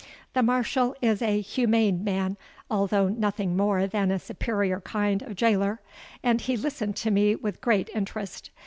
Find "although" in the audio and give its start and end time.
2.71-3.07